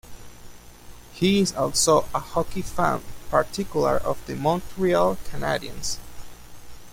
[1.13, 5.97] He is also a hockey fan, particularly of the Montreal Canadiens.